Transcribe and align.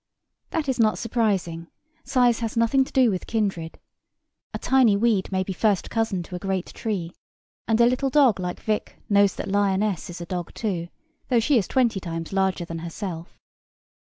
That 0.49 0.67
is 0.67 0.79
not 0.79 0.97
surprising: 0.97 1.67
size 2.03 2.39
has 2.39 2.57
nothing 2.57 2.83
to 2.85 2.91
do 2.91 3.11
with 3.11 3.27
kindred. 3.27 3.79
A 4.51 4.57
tiny 4.57 4.97
weed 4.97 5.31
may 5.31 5.43
be 5.43 5.53
first 5.53 5.91
cousin 5.91 6.23
to 6.23 6.35
a 6.35 6.39
great 6.39 6.65
tree; 6.73 7.11
and 7.67 7.79
a 7.79 7.85
little 7.85 8.09
dog 8.09 8.39
like 8.39 8.59
Vick 8.61 8.97
knows 9.09 9.35
that 9.35 9.47
Lioness 9.47 10.09
is 10.09 10.19
a 10.19 10.25
dog 10.25 10.55
too, 10.55 10.87
though 11.29 11.39
she 11.39 11.55
is 11.59 11.67
twenty 11.67 11.99
times 11.99 12.33
larger 12.33 12.65
than 12.65 12.79
herself. 12.79 13.37